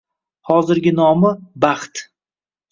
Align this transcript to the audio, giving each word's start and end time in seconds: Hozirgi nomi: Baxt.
Hozirgi 0.49 0.95
nomi: 1.01 1.35
Baxt. 1.67 2.05